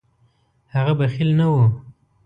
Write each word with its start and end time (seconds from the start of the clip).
هغه 0.73 0.93
بخیل 0.99 1.29
نه 1.39 1.47
و. 1.51 1.55